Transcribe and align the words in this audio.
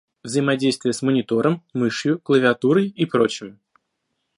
Взаимодействие 0.23 0.93
с 0.93 1.03
монитором, 1.03 1.61
мышью, 1.75 2.17
клавиатурой 2.17 2.87
и 2.87 3.05
прочим 3.05 3.59